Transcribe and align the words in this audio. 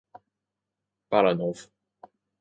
Baranov. 1.11 1.57